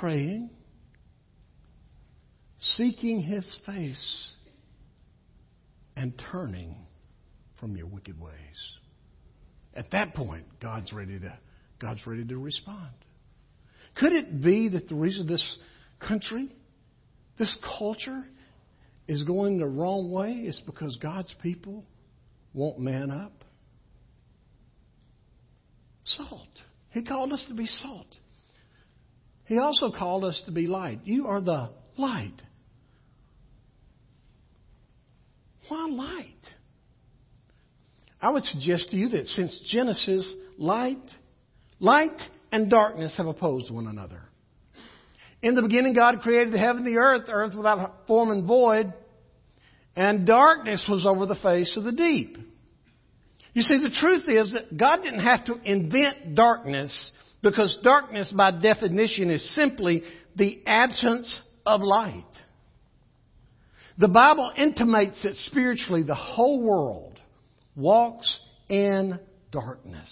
[0.00, 0.50] praying,
[2.58, 4.30] seeking his face
[5.96, 6.74] and turning
[7.60, 8.32] from your wicked ways.
[9.74, 11.32] At that point, God's ready to
[11.80, 12.94] God's ready to respond.
[13.96, 15.56] Could it be that the reason this
[16.00, 16.48] country,
[17.38, 18.24] this culture
[19.06, 21.84] is going the wrong way is because God's people
[22.52, 23.32] won't man up?
[26.04, 26.48] Salt.
[26.90, 28.06] He called us to be salt.
[29.46, 31.00] He also called us to be light.
[31.04, 32.40] You are the light.
[35.68, 36.28] Why light?
[38.20, 41.10] I would suggest to you that since Genesis, light,
[41.78, 44.22] light and darkness have opposed one another.
[45.42, 48.94] In the beginning, God created the heaven and the earth, earth without form and void,
[49.94, 52.38] and darkness was over the face of the deep.
[53.52, 57.10] You see, the truth is that God didn't have to invent darkness
[57.44, 60.02] because darkness, by definition, is simply
[60.34, 62.24] the absence of light.
[63.98, 67.20] The Bible intimates that spiritually the whole world
[67.76, 69.20] walks in
[69.52, 70.08] darkness.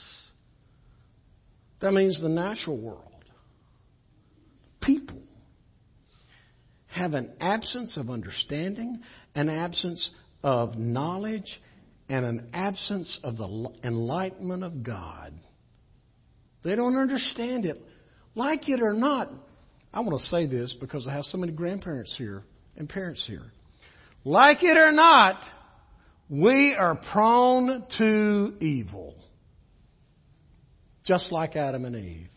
[1.81, 3.25] That means the natural world.
[4.83, 5.23] People
[6.88, 9.01] have an absence of understanding,
[9.35, 10.07] an absence
[10.45, 11.61] of knowledge,
[12.11, 15.33] and an absence of the enlightenment of God.
[16.64, 17.83] They don't understand it.
[18.35, 19.31] Like it or not,
[19.92, 22.44] I want to say this because I have so many grandparents here
[22.77, 23.53] and parents here.
[24.25, 25.42] Like it or not,
[26.31, 29.16] we are prone to evil.
[31.05, 32.29] Just like Adam and Eve.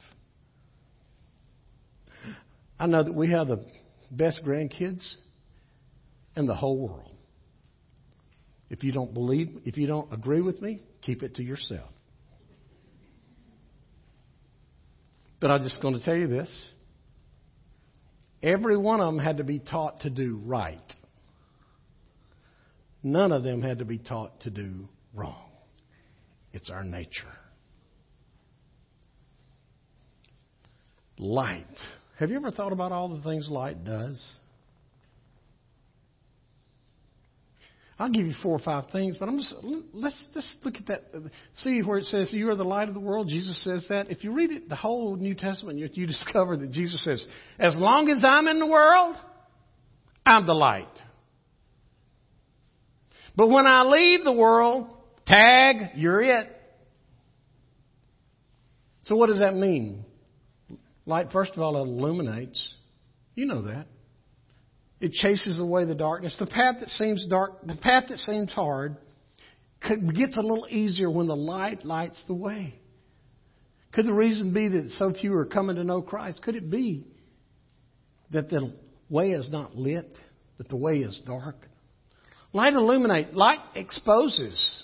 [2.79, 3.63] I know that we have the
[4.11, 5.15] best grandkids
[6.35, 7.11] in the whole world.
[8.69, 11.89] If you don't believe, if you don't agree with me, keep it to yourself.
[15.39, 16.49] But I'm just going to tell you this.
[18.41, 20.93] Every one of them had to be taught to do right.
[23.03, 25.49] None of them had to be taught to do wrong.
[26.53, 27.33] It's our nature.
[31.17, 31.65] Light.
[32.19, 34.35] Have you ever thought about all the things light does?
[37.97, 39.55] I'll give you four or five things, but I'm just
[39.93, 41.31] let's let's look at that.
[41.55, 43.29] See where it says you are the light of the world.
[43.29, 44.11] Jesus says that.
[44.11, 47.25] If you read it, the whole New Testament, you, you discover that Jesus says,
[47.57, 49.15] "As long as I'm in the world,
[50.25, 50.89] I'm the light."
[53.37, 54.87] But when I leave the world,
[55.25, 56.49] tag, you're it.
[59.03, 60.03] So what does that mean?
[61.05, 62.75] Light, first of all, it illuminates.
[63.35, 63.87] You know that.
[64.99, 66.35] It chases away the darkness.
[66.39, 68.97] The path that seems dark, the path that seems hard,
[69.81, 72.75] gets a little easier when the light lights the way.
[73.91, 76.41] Could the reason be that so few are coming to know Christ?
[76.41, 77.05] Could it be
[78.31, 78.73] that the
[79.09, 80.17] way is not lit,
[80.57, 81.55] that the way is dark?
[82.51, 83.35] Light illuminates.
[83.35, 84.83] Light exposes.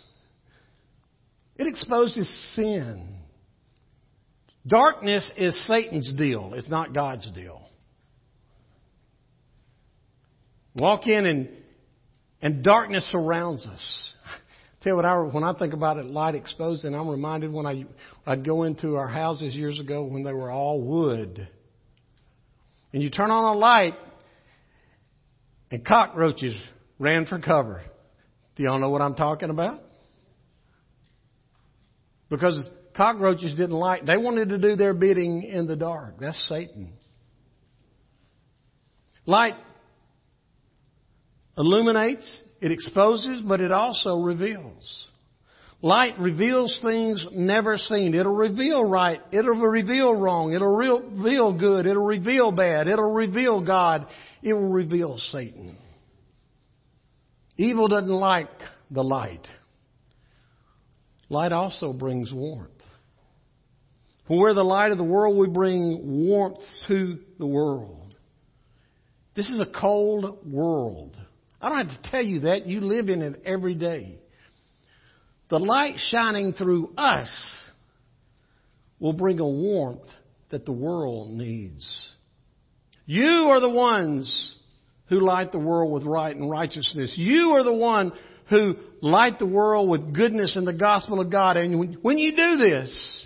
[1.56, 3.16] It exposes sin.
[4.68, 6.54] Darkness is Satan's deal.
[6.56, 7.62] It's not God's deal.
[10.76, 11.50] Walk in and,
[12.42, 14.14] and darkness surrounds us.
[14.82, 17.66] Tell you what, I, when I think about it, light exposed, and I'm reminded when
[17.66, 17.86] I,
[18.26, 21.48] I'd go into our houses years ago when they were all wood.
[22.94, 23.96] And you turn on a light,
[25.70, 26.56] and cockroaches
[27.00, 27.82] ran for cover.
[28.56, 29.82] Do y'all know what I'm talking about?
[32.30, 36.16] Because cockroaches didn't like, they wanted to do their bidding in the dark.
[36.20, 36.94] That's Satan.
[39.26, 39.56] Light
[41.62, 45.08] illuminates, it exposes, but it also reveals.
[45.84, 48.14] Light reveals things never seen.
[48.14, 49.20] It'll reveal right.
[49.32, 50.54] It'll reveal wrong.
[50.54, 51.86] It'll reveal good.
[51.86, 52.88] It'll reveal bad.
[52.88, 54.08] It'll reveal God.
[54.44, 55.78] It will reveal Satan.
[57.58, 58.50] Evil doesn't like
[58.92, 59.48] the light.
[61.30, 62.70] Light also brings warmth.
[64.28, 68.16] When we're the light of the world, we bring warmth to the world.
[69.36, 71.18] This is a cold world.
[71.62, 72.66] I don't have to tell you that.
[72.66, 74.18] You live in it every day.
[75.50, 77.30] The light shining through us
[79.00, 80.08] will bring a warmth
[80.50, 82.10] that the world needs.
[83.06, 84.56] You are the ones
[85.08, 87.14] who light the world with right and righteousness.
[87.18, 88.14] You are the one
[88.50, 91.58] who light the world with goodness and the gospel of God.
[91.58, 93.26] And when you do this,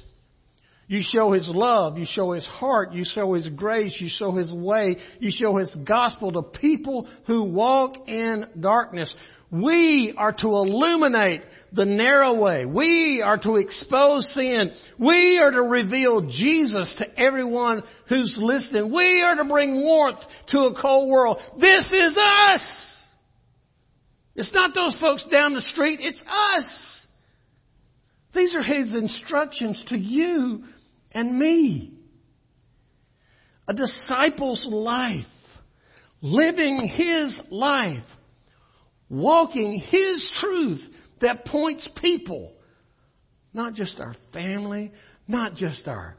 [0.88, 1.98] you show His love.
[1.98, 2.94] You show His heart.
[2.94, 3.96] You show His grace.
[4.00, 4.98] You show His way.
[5.20, 9.14] You show His gospel to people who walk in darkness.
[9.52, 12.66] We are to illuminate the narrow way.
[12.66, 14.72] We are to expose sin.
[15.00, 18.94] We are to reveal Jesus to everyone who's listening.
[18.94, 20.20] We are to bring warmth
[20.50, 21.38] to a cold world.
[21.60, 22.62] This is us.
[24.36, 26.00] It's not those folks down the street.
[26.02, 27.02] It's us.
[28.34, 30.64] These are His instructions to you
[31.16, 31.94] and me.
[33.68, 35.26] A disciple's life,
[36.22, 38.06] living his life,
[39.10, 40.82] walking his truth
[41.22, 42.54] that points people,
[43.54, 44.92] not just our family,
[45.28, 46.18] Not just our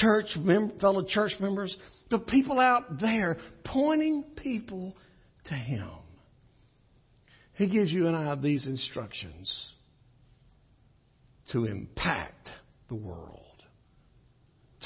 [0.00, 1.76] church mem- fellow church members,
[2.10, 4.96] but people out there pointing people
[5.46, 5.88] to Him.
[7.54, 9.52] He gives you and I these instructions
[11.52, 12.48] to impact
[12.88, 13.49] the world.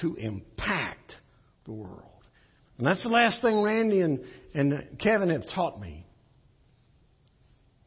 [0.01, 1.14] To impact
[1.64, 2.03] the world.
[2.78, 4.20] And that's the last thing Randy and,
[4.53, 6.07] and Kevin have taught me.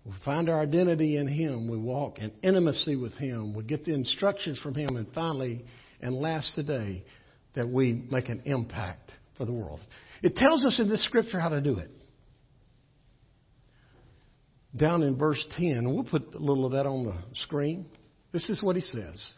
[0.05, 1.69] We find our identity in Him.
[1.69, 3.53] We walk in intimacy with Him.
[3.53, 4.95] We get the instructions from Him.
[4.95, 5.65] And finally,
[5.99, 7.03] and last today,
[7.55, 9.81] that we make an impact for the world.
[10.21, 11.91] It tells us in this scripture how to do it.
[14.75, 17.87] Down in verse 10, we'll put a little of that on the screen.
[18.31, 19.31] This is what he says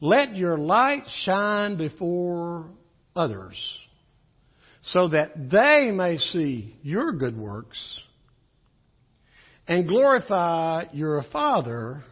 [0.00, 2.66] Let your light shine before
[3.16, 3.56] others,
[4.84, 7.78] so that they may see your good works
[9.66, 12.04] and glorify your Father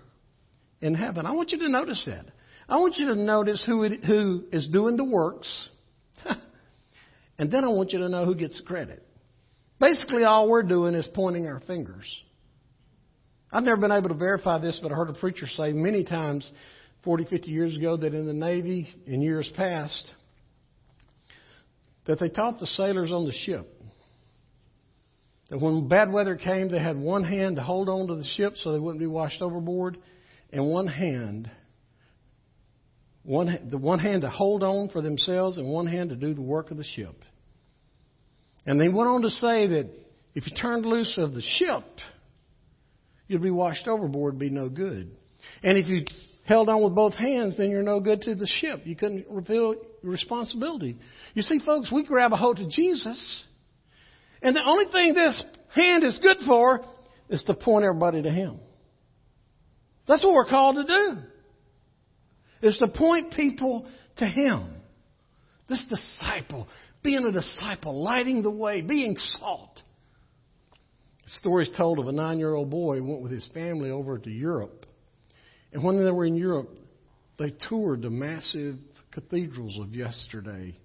[0.81, 1.27] in heaven.
[1.27, 2.27] I want you to notice that.
[2.69, 5.69] I want you to notice who, it, who is doing the works,
[7.39, 9.07] and then I want you to know who gets the credit.
[9.79, 12.05] Basically, all we're doing is pointing our fingers.
[13.53, 16.51] I've never been able to verify this, but I heard a preacher say many times,
[17.07, 20.11] 40, 50 years ago, that in the Navy, in years past,
[22.07, 23.73] that they taught the sailors on the ship
[25.51, 28.55] that when bad weather came, they had one hand to hold on to the ship
[28.57, 29.97] so they wouldn't be washed overboard,
[30.53, 31.51] and one hand
[33.23, 36.43] one, the one hand to hold on for themselves and one hand to do the
[36.43, 37.25] work of the ship.
[38.65, 39.91] And they went on to say that
[40.35, 41.85] if you turned loose of the ship,
[43.27, 45.11] you'd be washed overboard, be no good.
[45.65, 46.05] And if you
[46.47, 48.83] held on with both hands, then you're no good to the ship.
[48.85, 49.27] You couldn't
[50.03, 50.99] your responsibility.
[51.35, 53.45] You see, folks, we grab a hold of Jesus,
[54.43, 55.43] and the only thing this
[55.75, 56.85] hand is good for
[57.29, 58.61] is to point everybody to Him.
[60.07, 61.23] That's what we're called to do
[62.63, 63.87] is to point people
[64.17, 64.73] to Him.
[65.69, 66.69] This disciple,
[67.03, 69.83] being a disciple, lighting the way, being salt.
[71.43, 74.31] The told of a nine year old boy who went with his family over to
[74.31, 74.86] Europe.
[75.73, 76.71] And when they were in Europe,
[77.39, 78.77] they toured the massive
[79.13, 80.77] cathedrals of yesterday.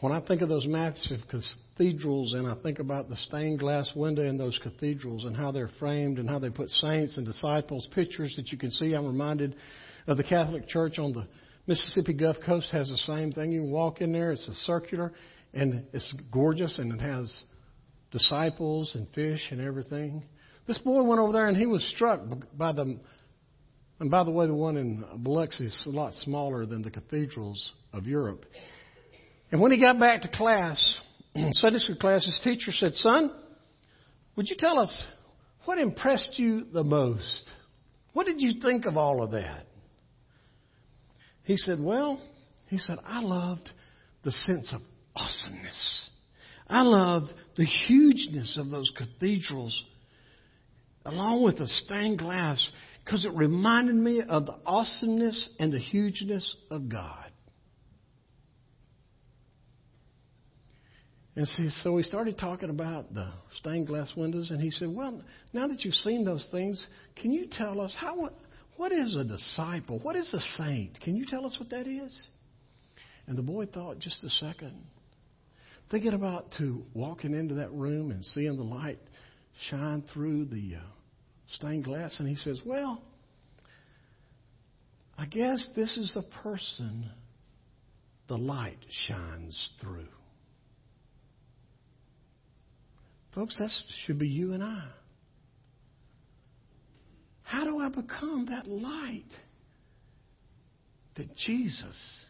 [0.00, 4.22] When I think of those massive cathedrals and I think about the stained glass window
[4.22, 8.32] in those cathedrals and how they're framed and how they put saints and disciples, pictures
[8.36, 9.56] that you can see, I'm reminded
[10.06, 11.26] of the Catholic Church on the
[11.66, 13.50] Mississippi Gulf Coast has the same thing.
[13.50, 15.12] You walk in there, it's a circular,
[15.52, 17.42] and it's gorgeous, and it has
[18.10, 20.22] disciples and fish and everything.
[20.68, 22.20] This boy went over there and he was struck
[22.56, 22.98] by the.
[24.00, 27.72] And by the way, the one in Biloxi is a lot smaller than the cathedrals
[27.92, 28.44] of Europe.
[29.50, 30.78] And when he got back to class,
[31.52, 33.32] Sunday school class, his teacher said, Son,
[34.36, 35.04] would you tell us
[35.64, 37.50] what impressed you the most?
[38.12, 39.66] What did you think of all of that?
[41.44, 42.20] He said, Well,
[42.66, 43.70] he said, I loved
[44.22, 44.82] the sense of
[45.16, 46.10] awesomeness.
[46.68, 49.82] I loved the hugeness of those cathedrals,
[51.08, 52.70] along with the stained glass,
[53.04, 57.30] because it reminded me of the awesomeness and the hugeness of God.
[61.34, 61.46] And
[61.82, 65.84] so we started talking about the stained glass windows, and he said, Well, now that
[65.84, 66.84] you've seen those things,
[67.14, 68.30] can you tell us how,
[68.76, 70.00] what is a disciple?
[70.00, 71.00] What is a saint?
[71.00, 72.22] Can you tell us what that is?
[73.28, 74.84] And the boy thought just a second,
[75.92, 78.98] thinking about to walking into that room and seeing the light
[79.70, 80.97] shine through the uh,
[81.54, 83.02] stained glass, and he says, "Well,
[85.16, 87.10] I guess this is a person
[88.28, 90.08] the light shines through."
[93.34, 93.70] Folks, that
[94.04, 94.88] should be you and I.
[97.42, 99.30] How do I become that light
[101.14, 102.26] that Jesus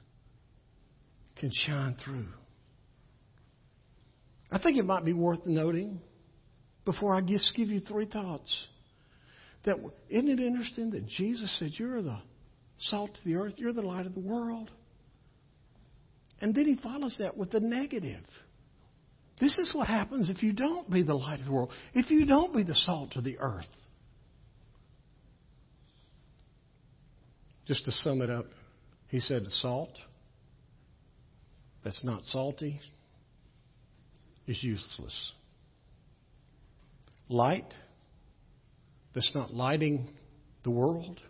[1.37, 2.29] can shine through?
[4.51, 6.01] I think it might be worth noting
[6.85, 8.69] before I just give you three thoughts.
[9.69, 9.77] That
[10.09, 12.17] isn't it interesting that Jesus said, You're the
[12.79, 14.71] salt of the earth, you're the light of the world.
[16.41, 18.25] And then he follows that with the negative.
[19.39, 22.25] This is what happens if you don't be the light of the world, if you
[22.25, 23.69] don't be the salt of the earth.
[27.67, 28.47] Just to sum it up,
[29.09, 29.91] he said salt
[31.85, 32.81] that's not salty
[34.47, 35.33] is useless.
[37.29, 37.75] Light
[39.15, 40.09] that's not lighting
[40.65, 41.21] the world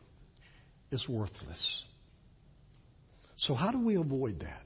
[0.90, 1.82] is worthless.
[3.38, 4.62] So, how do we avoid that?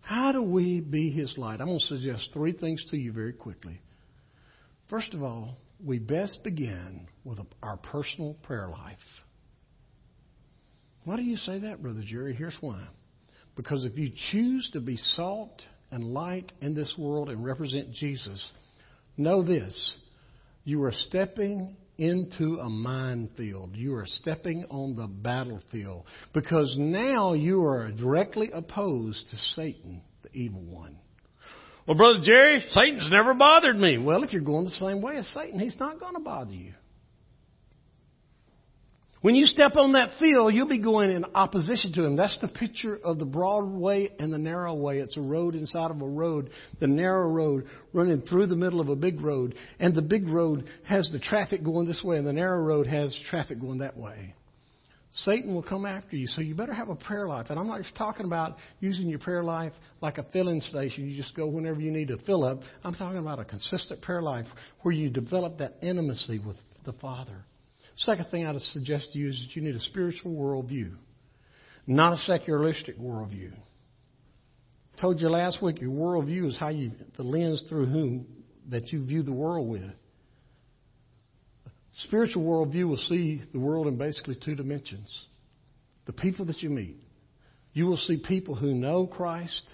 [0.00, 1.60] How do we be His light?
[1.60, 3.80] I'm going to suggest three things to you very quickly.
[4.90, 8.98] First of all, we best begin with our personal prayer life.
[11.04, 12.34] Why do you say that, Brother Jerry?
[12.34, 12.86] Here's why.
[13.56, 18.50] Because if you choose to be salt and light in this world and represent Jesus,
[19.16, 19.96] know this
[20.64, 23.76] you are stepping into a minefield.
[23.76, 30.32] You are stepping on the battlefield because now you are directly opposed to Satan, the
[30.32, 30.96] evil one.
[31.86, 33.98] Well, Brother Jerry, Satan's never bothered me.
[33.98, 36.72] Well, if you're going the same way as Satan, he's not going to bother you.
[39.22, 42.16] When you step on that field, you'll be going in opposition to him.
[42.16, 44.98] That's the picture of the broad way and the narrow way.
[44.98, 46.50] It's a road inside of a road,
[46.80, 49.54] the narrow road running through the middle of a big road.
[49.78, 53.16] And the big road has the traffic going this way, and the narrow road has
[53.30, 54.34] traffic going that way.
[55.12, 57.46] Satan will come after you, so you better have a prayer life.
[57.50, 61.08] And I'm not just talking about using your prayer life like a filling station.
[61.08, 62.58] You just go whenever you need to fill up.
[62.82, 64.46] I'm talking about a consistent prayer life
[64.80, 67.44] where you develop that intimacy with the Father.
[67.96, 70.94] Second thing I'd suggest to you is that you need a spiritual worldview,
[71.86, 73.52] not a secularistic worldview.
[74.96, 78.26] I told you last week your worldview is how you the lens through whom
[78.70, 79.90] that you view the world with.
[82.04, 85.14] Spiritual worldview will see the world in basically two dimensions.
[86.06, 86.96] The people that you meet.
[87.74, 89.64] You will see people who know Christ,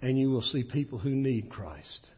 [0.00, 2.08] and you will see people who need Christ.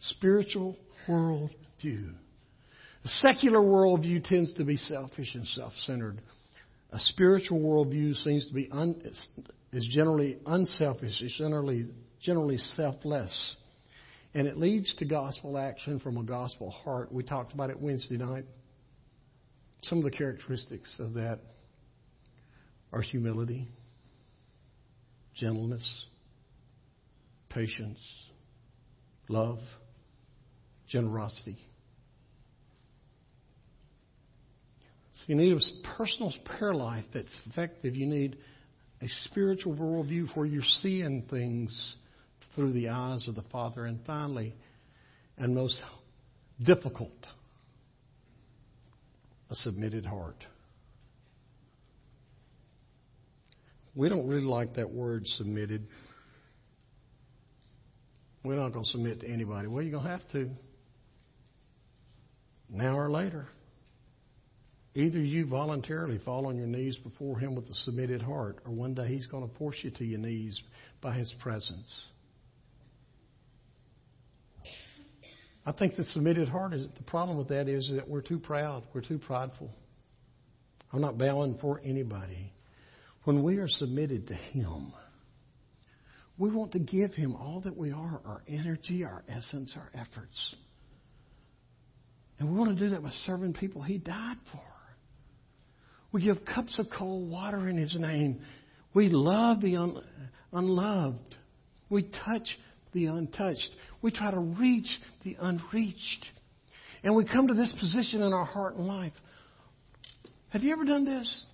[0.00, 0.76] Spiritual
[1.08, 2.14] worldview.
[3.02, 6.20] The secular worldview tends to be selfish and self centered.
[6.90, 9.00] A spiritual worldview seems to be un,
[9.72, 11.90] is generally unselfish, it's generally,
[12.20, 13.56] generally selfless.
[14.34, 17.12] And it leads to gospel action from a gospel heart.
[17.12, 18.44] We talked about it Wednesday night.
[19.82, 21.40] Some of the characteristics of that
[22.92, 23.68] are humility,
[25.34, 26.04] gentleness,
[27.48, 28.00] patience,
[29.28, 29.58] love,
[30.88, 31.58] generosity.
[35.28, 37.94] You need a personal prayer life that's effective.
[37.94, 38.38] You need
[39.02, 41.96] a spiritual worldview where you're seeing things
[42.56, 43.84] through the eyes of the Father.
[43.84, 44.54] And finally,
[45.36, 45.82] and most
[46.64, 47.12] difficult,
[49.50, 50.42] a submitted heart.
[53.94, 55.86] We don't really like that word submitted.
[58.42, 59.68] We're not going to submit to anybody.
[59.68, 60.48] Well, you're going to have to.
[62.70, 63.48] Now or later.
[64.98, 68.94] Either you voluntarily fall on your knees before Him with a submitted heart, or one
[68.94, 70.60] day He's going to force you to your knees
[71.00, 71.88] by His presence.
[75.64, 78.82] I think the submitted heart is the problem with that is that we're too proud,
[78.92, 79.70] we're too prideful.
[80.92, 82.52] I'm not bowing for anybody.
[83.22, 84.92] When we are submitted to Him,
[86.38, 90.56] we want to give Him all that we are our energy, our essence, our efforts.
[92.40, 94.77] And we want to do that by serving people He died for.
[96.12, 98.40] We give cups of cold water in His name.
[98.94, 100.02] We love the un-
[100.52, 101.36] unloved.
[101.90, 102.58] We touch
[102.92, 103.68] the untouched.
[104.02, 104.88] We try to reach
[105.24, 106.26] the unreached.
[107.02, 109.12] And we come to this position in our heart and life.
[110.50, 111.46] Have you ever done this?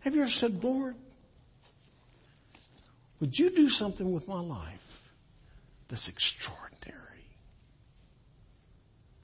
[0.00, 0.96] Have you ever said, Lord,
[3.20, 4.80] would you do something with my life
[5.88, 6.98] that's extraordinary?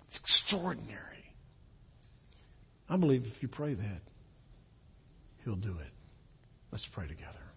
[0.07, 0.95] It's extraordinary.
[2.89, 4.01] I believe if you pray that,
[5.49, 5.93] He'll do it.
[6.71, 7.48] Let's pray together.